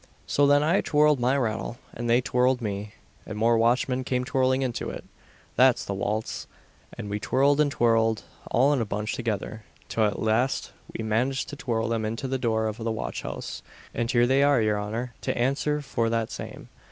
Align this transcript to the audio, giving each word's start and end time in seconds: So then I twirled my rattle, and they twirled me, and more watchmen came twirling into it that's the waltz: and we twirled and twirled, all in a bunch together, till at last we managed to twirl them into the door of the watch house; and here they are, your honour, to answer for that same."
So 0.25 0.47
then 0.47 0.63
I 0.63 0.81
twirled 0.81 1.19
my 1.19 1.37
rattle, 1.37 1.77
and 1.93 2.09
they 2.09 2.21
twirled 2.21 2.59
me, 2.59 2.95
and 3.23 3.37
more 3.37 3.55
watchmen 3.55 4.03
came 4.03 4.25
twirling 4.25 4.63
into 4.63 4.89
it 4.89 5.03
that's 5.55 5.85
the 5.85 5.93
waltz: 5.93 6.47
and 6.97 7.07
we 7.07 7.19
twirled 7.19 7.61
and 7.61 7.71
twirled, 7.71 8.23
all 8.49 8.73
in 8.73 8.81
a 8.81 8.85
bunch 8.85 9.13
together, 9.13 9.63
till 9.89 10.05
at 10.05 10.17
last 10.19 10.71
we 10.97 11.03
managed 11.03 11.49
to 11.49 11.55
twirl 11.55 11.87
them 11.87 12.03
into 12.03 12.27
the 12.27 12.39
door 12.39 12.65
of 12.65 12.77
the 12.77 12.89
watch 12.91 13.21
house; 13.21 13.61
and 13.93 14.09
here 14.09 14.25
they 14.25 14.41
are, 14.41 14.59
your 14.59 14.81
honour, 14.81 15.13
to 15.21 15.37
answer 15.37 15.83
for 15.83 16.09
that 16.09 16.31
same." 16.31 16.69